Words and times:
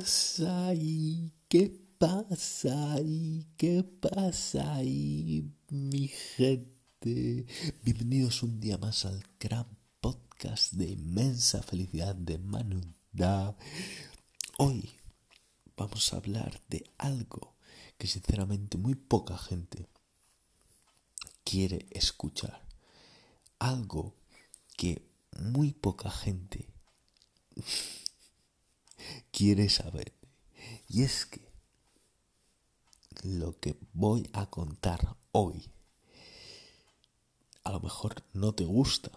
pasa 0.00 0.68
ahí? 0.68 1.30
¿Qué 1.46 1.78
pasa 1.98 2.94
ahí? 2.94 3.46
¿Qué 3.58 3.84
pasa 3.84 4.76
ahí, 4.76 5.52
mi 5.68 6.08
gente? 6.08 7.44
Bienvenidos 7.82 8.42
un 8.42 8.60
día 8.60 8.78
más 8.78 9.04
al 9.04 9.22
gran 9.38 9.66
podcast 10.00 10.72
de 10.72 10.88
inmensa 10.88 11.62
felicidad 11.62 12.14
de 12.14 12.38
Manu 12.38 12.80
Da. 13.12 13.54
Hoy 14.56 14.88
vamos 15.76 16.14
a 16.14 16.16
hablar 16.16 16.58
de 16.70 16.82
algo 16.96 17.54
que 17.98 18.06
sinceramente 18.06 18.78
muy 18.78 18.94
poca 18.94 19.36
gente 19.36 19.86
quiere 21.44 21.84
escuchar. 21.90 22.66
Algo 23.58 24.14
que 24.78 25.02
muy 25.36 25.74
poca 25.74 26.10
gente 26.10 26.70
quiere 29.40 29.70
saber. 29.70 30.12
Y 30.86 31.02
es 31.02 31.24
que 31.24 31.40
lo 33.22 33.58
que 33.58 33.74
voy 33.94 34.28
a 34.34 34.50
contar 34.50 35.16
hoy 35.32 35.72
a 37.64 37.72
lo 37.72 37.80
mejor 37.80 38.22
no 38.34 38.54
te 38.54 38.64
gusta. 38.64 39.10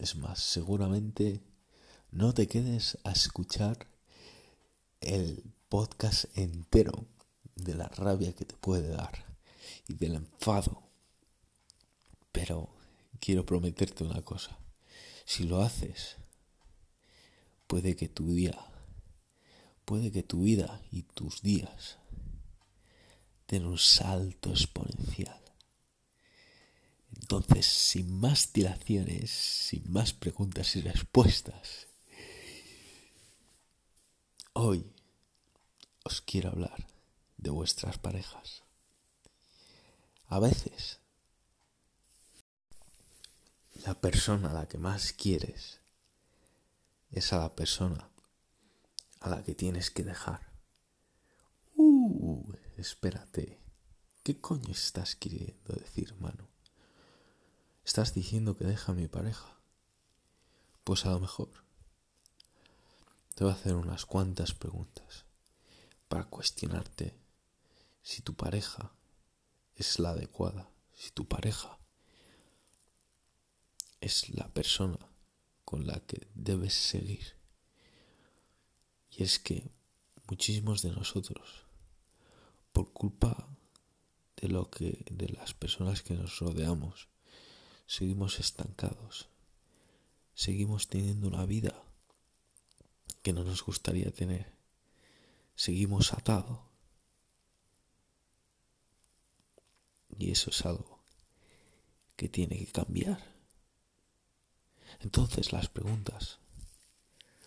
Es 0.00 0.16
más, 0.16 0.40
seguramente 0.40 1.44
no 2.10 2.34
te 2.34 2.48
quedes 2.48 2.98
a 3.04 3.12
escuchar 3.12 3.86
el 5.00 5.44
podcast 5.68 6.24
entero 6.36 7.06
de 7.54 7.76
la 7.76 7.86
rabia 7.86 8.32
que 8.32 8.44
te 8.44 8.56
puede 8.56 8.88
dar 8.88 9.36
y 9.86 9.94
del 9.94 10.16
enfado. 10.16 10.82
Pero 12.32 12.68
quiero 13.20 13.46
prometerte 13.46 14.02
una 14.02 14.22
cosa. 14.22 14.58
Si 15.24 15.44
lo 15.44 15.62
haces, 15.62 16.16
puede 17.68 17.94
que 17.94 18.08
tu 18.08 18.26
día, 18.34 18.72
puede 19.84 20.10
que 20.10 20.22
tu 20.22 20.42
vida 20.42 20.80
y 20.90 21.02
tus 21.02 21.42
días 21.42 21.98
den 23.48 23.66
un 23.66 23.78
salto 23.78 24.50
exponencial. 24.50 25.40
Entonces, 27.14 27.66
sin 27.66 28.18
más 28.20 28.52
dilaciones, 28.52 29.30
sin 29.30 29.90
más 29.92 30.12
preguntas 30.12 30.74
y 30.76 30.80
respuestas, 30.80 31.86
hoy 34.54 34.92
os 36.04 36.20
quiero 36.20 36.50
hablar 36.50 36.86
de 37.36 37.50
vuestras 37.50 37.98
parejas. 37.98 38.62
A 40.26 40.38
veces, 40.40 40.98
la 43.84 44.00
persona 44.00 44.50
a 44.50 44.54
la 44.54 44.68
que 44.68 44.78
más 44.78 45.12
quieres 45.12 45.80
es 47.10 47.32
a 47.32 47.38
la 47.38 47.54
persona 47.54 48.08
a 49.24 49.30
la 49.30 49.42
que 49.42 49.54
tienes 49.54 49.90
que 49.90 50.02
dejar. 50.02 50.52
Uh, 51.76 52.52
espérate. 52.76 53.58
¿Qué 54.22 54.38
coño 54.38 54.70
estás 54.70 55.16
queriendo 55.16 55.72
decir, 55.72 56.14
mano? 56.16 56.50
¿Estás 57.86 58.12
diciendo 58.12 58.54
que 58.54 58.66
deja 58.66 58.92
a 58.92 58.94
mi 58.94 59.08
pareja? 59.08 59.58
Pues 60.84 61.06
a 61.06 61.10
lo 61.10 61.20
mejor 61.20 61.48
te 63.34 63.44
voy 63.44 63.52
a 63.54 63.56
hacer 63.56 63.76
unas 63.76 64.04
cuantas 64.04 64.52
preguntas 64.52 65.24
para 66.08 66.24
cuestionarte 66.24 67.18
si 68.02 68.20
tu 68.20 68.34
pareja 68.34 68.92
es 69.74 69.98
la 69.98 70.10
adecuada, 70.10 70.68
si 70.92 71.12
tu 71.12 71.26
pareja 71.26 71.78
es 74.02 74.28
la 74.28 74.52
persona 74.52 74.98
con 75.64 75.86
la 75.86 75.98
que 76.00 76.28
debes 76.34 76.74
seguir. 76.74 77.43
Y 79.16 79.22
es 79.22 79.38
que 79.38 79.70
muchísimos 80.28 80.82
de 80.82 80.90
nosotros, 80.90 81.66
por 82.72 82.92
culpa 82.92 83.48
de 84.36 84.48
lo 84.48 84.70
que 84.70 85.04
de 85.10 85.28
las 85.28 85.54
personas 85.54 86.02
que 86.02 86.14
nos 86.14 86.38
rodeamos, 86.40 87.08
seguimos 87.86 88.40
estancados. 88.40 89.28
Seguimos 90.34 90.88
teniendo 90.88 91.28
una 91.28 91.46
vida 91.46 91.80
que 93.22 93.32
no 93.32 93.44
nos 93.44 93.62
gustaría 93.62 94.10
tener. 94.10 94.52
Seguimos 95.54 96.12
atados. 96.12 96.58
Y 100.18 100.32
eso 100.32 100.50
es 100.50 100.64
algo 100.66 101.04
que 102.16 102.28
tiene 102.28 102.58
que 102.58 102.72
cambiar. 102.72 103.22
Entonces 105.00 105.52
las 105.52 105.68
preguntas 105.68 106.38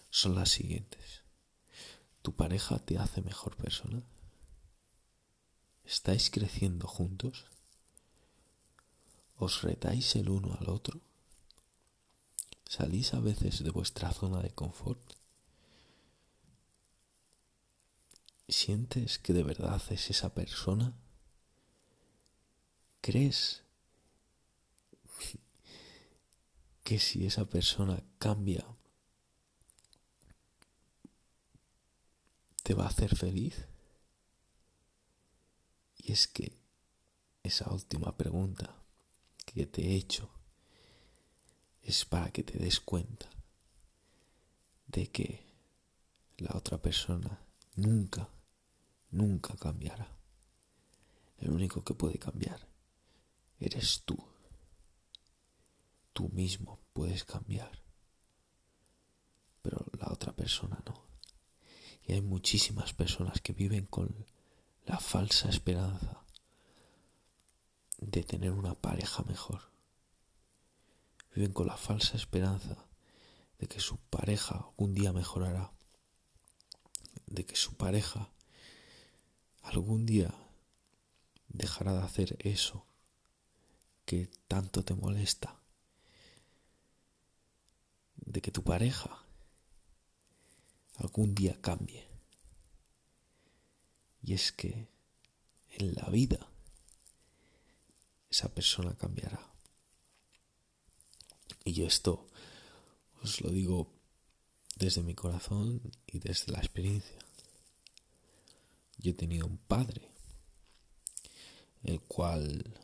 son 0.09 0.35
las 0.35 0.49
siguientes. 0.49 1.26
¿Tu 2.27 2.35
pareja 2.35 2.77
te 2.77 2.97
hace 2.97 3.21
mejor 3.21 3.55
persona? 3.55 4.03
¿Estáis 5.85 6.29
creciendo 6.29 6.85
juntos? 6.85 7.45
¿Os 9.37 9.61
retáis 9.61 10.13
el 10.17 10.27
uno 10.27 10.57
al 10.59 10.67
otro? 10.67 10.99
¿Salís 12.65 13.13
a 13.13 13.21
veces 13.21 13.63
de 13.63 13.69
vuestra 13.69 14.11
zona 14.11 14.41
de 14.41 14.49
confort? 14.49 14.99
¿Sientes 18.49 19.19
que 19.19 19.31
de 19.31 19.43
verdad 19.43 19.81
es 19.89 20.09
esa 20.09 20.33
persona? 20.33 20.97
¿Crees 22.99 23.63
que 26.83 26.99
si 26.99 27.25
esa 27.25 27.45
persona 27.45 28.03
cambia, 28.19 28.67
te 32.67 32.73
va 32.73 32.83
a 32.83 32.89
hacer 32.89 33.15
feliz? 33.15 33.65
Y 35.95 36.11
es 36.11 36.27
que 36.27 36.51
esa 37.41 37.71
última 37.71 38.17
pregunta 38.17 38.83
que 39.45 39.65
te 39.65 39.83
he 39.83 39.95
hecho 39.95 40.29
es 41.81 42.03
para 42.03 42.29
que 42.29 42.43
te 42.43 42.59
des 42.59 42.81
cuenta 42.81 43.29
de 44.87 45.09
que 45.09 45.45
la 46.39 46.57
otra 46.57 46.81
persona 46.81 47.39
nunca, 47.77 48.27
nunca 49.11 49.55
cambiará. 49.55 50.19
El 51.37 51.51
único 51.51 51.85
que 51.85 51.93
puede 51.93 52.19
cambiar 52.19 52.67
eres 53.61 54.01
tú 54.03 54.17
tú 56.11 56.27
mismo 56.33 56.81
puedes 56.91 57.23
cambiar, 57.23 57.81
pero 59.61 59.85
la 59.97 60.11
otra 60.11 60.35
persona 60.35 60.77
no. 60.85 61.06
Y 62.07 62.13
hay 62.13 62.21
muchísimas 62.21 62.93
personas 62.93 63.41
que 63.41 63.51
viven 63.51 63.85
con 63.85 64.25
la 64.85 64.97
falsa 64.97 65.49
esperanza 65.49 66.23
de 67.97 68.23
tener 68.23 68.51
una 68.51 68.75
pareja 68.75 69.23
mejor. 69.23 69.69
Viven 71.35 71.51
con 71.51 71.67
la 71.67 71.75
falsa 71.75 72.15
esperanza 72.15 72.87
de 73.59 73.67
que 73.67 73.81
su 73.81 73.97
pareja 73.97 74.55
algún 74.55 74.93
día 74.93 75.11
mejorará, 75.11 75.73
de 77.25 77.45
que 77.45 77.57
su 77.57 77.75
pareja 77.75 78.31
algún 79.61 80.05
día 80.05 80.33
dejará 81.49 81.93
de 81.93 82.03
hacer 82.03 82.37
eso 82.39 82.85
que 84.05 84.29
tanto 84.47 84.85
te 84.85 84.93
molesta 84.93 85.59
de 88.15 88.41
que 88.41 88.51
tu 88.51 88.63
pareja 88.63 89.26
algún 90.97 91.33
día 91.33 91.59
cambie. 91.61 92.07
Y 94.21 94.33
es 94.33 94.51
que 94.51 94.87
en 95.69 95.95
la 95.95 96.09
vida 96.09 96.47
esa 98.29 98.53
persona 98.53 98.95
cambiará. 98.95 99.39
Y 101.63 101.73
yo 101.73 101.85
esto 101.85 102.27
os 103.23 103.41
lo 103.41 103.49
digo 103.49 103.91
desde 104.75 105.01
mi 105.01 105.15
corazón 105.15 105.81
y 106.05 106.19
desde 106.19 106.51
la 106.51 106.59
experiencia. 106.59 107.19
Yo 108.97 109.11
he 109.11 109.13
tenido 109.13 109.45
un 109.45 109.57
padre, 109.57 110.09
el 111.83 112.01
cual 112.01 112.79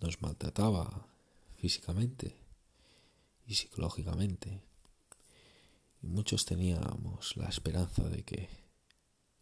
nos 0.00 0.20
maltrataba 0.22 1.06
físicamente, 1.56 2.36
y 3.46 3.54
psicológicamente. 3.56 4.62
Y 6.02 6.06
muchos 6.06 6.44
teníamos 6.44 7.36
la 7.36 7.48
esperanza 7.48 8.08
de 8.08 8.24
que 8.24 8.48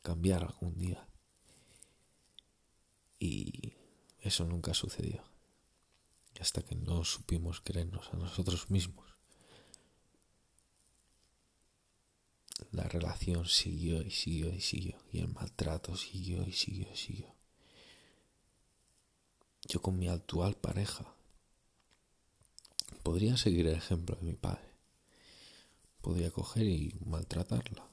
cambiara 0.02 0.46
algún 0.46 0.76
día. 0.76 1.06
Y 3.18 3.74
eso 4.20 4.44
nunca 4.44 4.74
sucedió. 4.74 5.22
Hasta 6.40 6.62
que 6.62 6.76
no 6.76 7.04
supimos 7.04 7.60
querernos 7.60 8.08
a 8.12 8.16
nosotros 8.16 8.70
mismos, 8.70 9.16
la 12.70 12.84
relación 12.84 13.46
siguió 13.46 14.02
y 14.02 14.10
siguió 14.10 14.52
y 14.52 14.60
siguió. 14.60 14.98
Y 15.12 15.18
el 15.18 15.28
maltrato 15.28 15.96
siguió 15.96 16.46
y 16.46 16.52
siguió 16.52 16.88
y 16.92 16.96
siguió. 16.96 17.34
Yo 19.68 19.82
con 19.82 19.98
mi 19.98 20.08
actual 20.08 20.54
pareja 20.54 21.12
Podría 23.02 23.38
seguir 23.38 23.66
el 23.66 23.74
ejemplo 23.74 24.16
de 24.16 24.22
mi 24.22 24.34
padre. 24.34 24.67
Podría 26.08 26.30
coger 26.30 26.66
y 26.66 26.94
maltratarla 27.04 27.86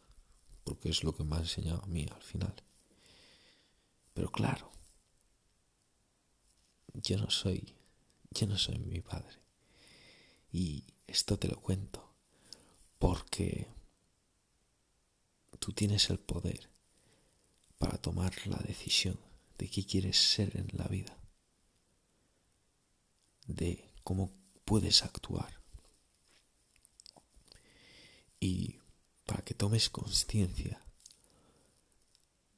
porque 0.63 0.87
es 0.87 1.03
lo 1.03 1.13
que 1.13 1.25
me 1.25 1.35
ha 1.35 1.39
enseñado 1.39 1.83
a 1.83 1.87
mí 1.87 2.07
al 2.09 2.23
final. 2.23 2.55
Pero 4.13 4.31
claro, 4.31 4.71
yo 6.93 7.17
no 7.17 7.29
soy, 7.29 7.75
yo 8.31 8.47
no 8.47 8.57
soy 8.57 8.79
mi 8.79 9.01
padre. 9.01 9.37
Y 10.49 10.85
esto 11.07 11.37
te 11.37 11.49
lo 11.49 11.59
cuento 11.59 12.09
porque 12.99 13.67
tú 15.59 15.73
tienes 15.73 16.09
el 16.09 16.19
poder 16.19 16.69
para 17.77 17.97
tomar 17.97 18.33
la 18.47 18.59
decisión 18.59 19.19
de 19.57 19.69
qué 19.69 19.85
quieres 19.85 20.15
ser 20.15 20.55
en 20.55 20.69
la 20.71 20.87
vida, 20.87 21.19
de 23.45 23.91
cómo 24.05 24.31
puedes 24.63 25.03
actuar. 25.03 25.64
Y 28.45 28.79
para 29.25 29.43
que 29.43 29.55
tomes 29.55 29.89
conciencia 29.89 30.79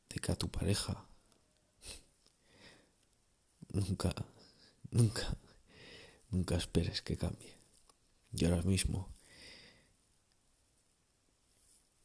de 0.10 0.20
que 0.20 0.32
a 0.34 0.36
tu 0.36 0.50
pareja 0.52 1.08
nunca, 3.70 4.14
nunca, 4.92 5.38
nunca 6.30 6.58
esperes 6.58 7.02
que 7.02 7.16
cambie. 7.16 7.56
Yo 8.34 8.50
ahora 8.50 8.64
mismo 8.64 9.16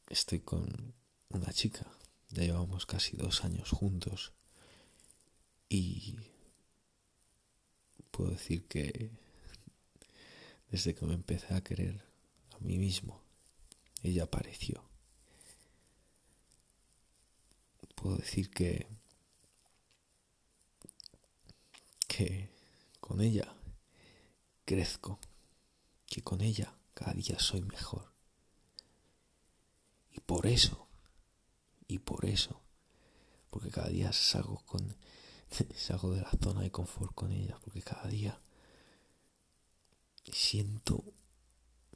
estoy 0.09 0.39
con 0.39 0.95
una 1.31 1.53
chica, 1.53 1.85
ya 2.29 2.45
llevamos 2.45 2.87
casi 2.87 3.17
dos 3.17 3.43
años 3.43 3.71
juntos 3.71 4.33
y 5.69 6.21
puedo 8.13 8.31
decir 8.31 8.65
que 8.69 9.11
desde 10.71 10.95
que 10.95 11.05
me 11.05 11.15
empecé 11.15 11.53
a 11.53 11.65
querer 11.65 12.07
a 12.53 12.61
mí 12.61 12.79
mismo, 12.79 13.32
ella 14.03 14.25
apareció. 14.25 14.83
Puedo 17.95 18.17
decir 18.17 18.51
que 18.51 18.87
que 22.09 22.51
con 23.01 23.23
ella 23.23 23.57
crezco, 24.67 25.19
que 26.07 26.23
con 26.23 26.43
ella 26.43 26.77
cada 26.93 27.15
día 27.15 27.39
soy 27.39 27.63
mejor. 27.63 28.13
Y 30.11 30.21
por 30.21 30.47
eso, 30.47 30.89
y 31.89 32.01
por 32.01 32.27
eso, 32.27 32.61
porque 33.49 33.71
cada 33.71 33.89
día 33.89 34.13
salgo 34.13 34.63
con 34.67 34.95
salgo 35.75 36.13
de 36.13 36.21
la 36.21 36.31
zona 36.43 36.61
de 36.61 36.71
confort 36.71 37.15
con 37.15 37.33
ella, 37.33 37.59
porque 37.63 37.81
cada 37.83 38.09
día 38.09 38.39
siento 40.31 41.03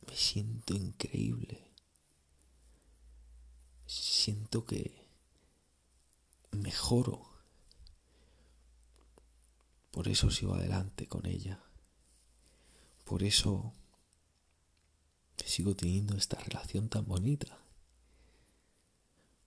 me 0.07 0.17
siento 0.17 0.75
increíble. 0.75 1.66
Siento 3.87 4.65
que 4.65 5.07
mejoro 6.51 7.27
por 9.97 10.09
eso 10.09 10.31
sigo 10.31 10.55
adelante 10.55 11.07
con 11.07 11.25
ella. 11.25 11.59
Por 13.05 13.23
eso 13.23 13.73
sigo 15.47 15.75
teniendo 15.75 16.17
esta 16.19 16.39
relación 16.39 16.91
tan 16.91 17.07
bonita. 17.07 17.59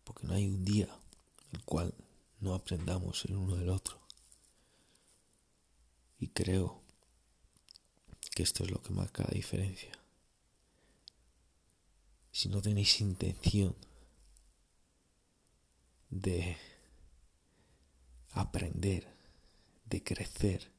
Porque 0.03 0.25
no 0.25 0.33
hay 0.33 0.47
un 0.47 0.65
día 0.65 0.89
el 1.51 1.63
cual 1.65 1.93
no 2.39 2.55
aprendamos 2.55 3.25
el 3.25 3.35
uno 3.35 3.57
del 3.57 3.69
otro. 3.69 3.99
Y 6.17 6.29
creo 6.29 6.81
que 8.31 8.41
esto 8.41 8.63
es 8.63 8.71
lo 8.71 8.81
que 8.81 8.91
marca 8.91 9.23
la 9.23 9.35
diferencia. 9.35 9.91
Si 12.31 12.49
no 12.49 12.59
tenéis 12.59 13.01
intención 13.01 13.75
de 16.09 16.57
aprender 18.31 19.19
de 19.89 20.03
crecer, 20.03 20.71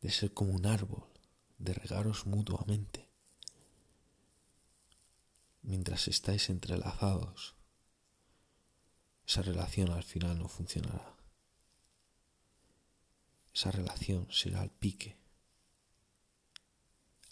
de 0.00 0.10
ser 0.10 0.32
como 0.32 0.52
un 0.52 0.66
árbol, 0.66 1.06
de 1.58 1.74
regaros 1.74 2.26
mutuamente. 2.26 3.10
Mientras 5.62 6.08
estáis 6.08 6.48
entrelazados, 6.50 7.54
esa 9.26 9.42
relación 9.42 9.90
al 9.90 10.02
final 10.02 10.38
no 10.38 10.48
funcionará. 10.48 11.14
Esa 13.54 13.70
relación 13.70 14.26
será 14.30 14.62
al 14.62 14.70
pique. 14.70 15.16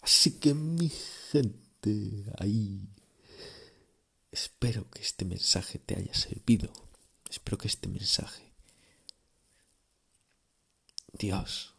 Así 0.01 0.39
que 0.39 0.53
mi 0.53 0.89
gente, 0.89 2.25
ahí, 2.39 2.89
espero 4.33 4.89
que 4.89 5.01
este 5.01 5.25
mensaje 5.25 5.79
te 5.79 5.95
haya 5.95 6.13
servido. 6.13 6.71
Espero 7.29 7.57
que 7.57 7.67
este 7.67 7.87
mensaje 7.87 8.53
Dios, 11.13 11.75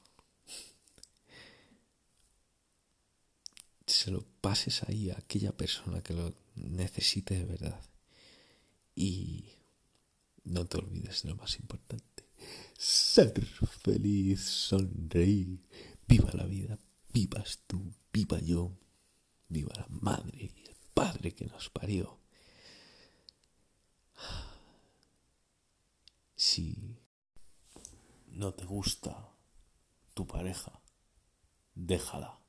se 3.86 4.10
lo 4.10 4.24
pases 4.40 4.84
ahí 4.84 5.10
a 5.10 5.18
aquella 5.18 5.52
persona 5.52 6.02
que 6.02 6.14
lo 6.14 6.34
necesite 6.54 7.34
de 7.38 7.44
verdad. 7.44 7.80
Y 8.94 9.50
no 10.44 10.66
te 10.66 10.78
olvides 10.78 11.22
de 11.22 11.30
lo 11.30 11.36
más 11.36 11.58
importante. 11.58 12.24
Ser 12.78 13.44
feliz, 13.82 14.40
sonreír, 14.40 15.58
viva 16.06 16.30
la 16.32 16.46
vida, 16.46 16.78
vivas 17.12 17.60
tú, 17.66 17.92
viva 18.12 18.40
yo, 18.40 18.78
viva 19.48 19.72
la 19.76 19.86
madre 19.88 20.52
y 20.54 20.68
el 20.68 20.76
padre 20.94 21.32
que 21.32 21.46
nos 21.46 21.70
parió. 21.70 22.20
Si 26.44 27.00
no 28.26 28.52
te 28.52 28.66
gusta 28.66 29.12
tu 30.12 30.26
pareja, 30.26 30.82
déjala. 31.74 32.43